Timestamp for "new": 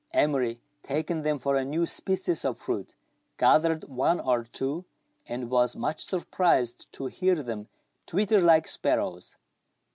1.63-1.85